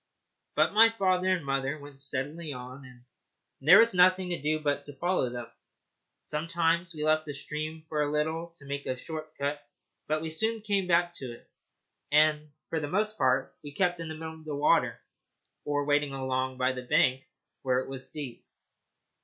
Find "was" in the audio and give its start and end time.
3.77-3.93, 17.87-18.09